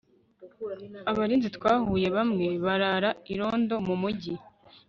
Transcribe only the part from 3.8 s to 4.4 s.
mu mugi